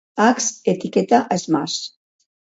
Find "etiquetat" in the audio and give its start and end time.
0.71-1.29